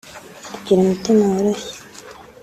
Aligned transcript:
Agira 0.55 0.79
umutima 0.81 1.21
woroshye 1.31 1.77